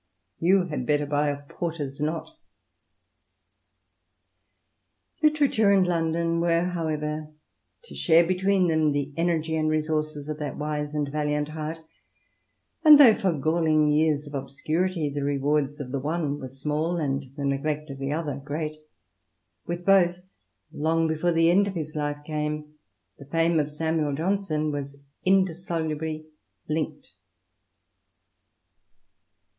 [0.39, 2.27] "You had better buy a porter's knot."
[5.21, 7.31] Literature and London were, however,
[7.83, 11.81] to share between them the energy and resources of that wise and valiant heart,
[12.83, 17.25] and though for galling years of obscurity the rewards of the one were small and
[17.37, 18.75] the neglect of the other great,
[19.67, 20.31] with both,
[20.73, 22.73] long before the end of his life came,
[23.19, 24.95] the fame of Samuel Johnson was
[25.25, 26.25] indissolubly
[26.67, 27.13] linked.